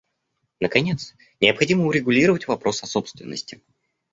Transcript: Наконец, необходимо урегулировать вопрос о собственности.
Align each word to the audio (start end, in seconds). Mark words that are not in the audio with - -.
Наконец, 0.59 1.13
необходимо 1.39 1.85
урегулировать 1.85 2.47
вопрос 2.47 2.81
о 2.81 2.87
собственности. 2.87 3.61